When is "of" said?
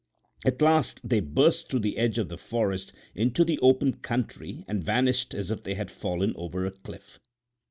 2.17-2.27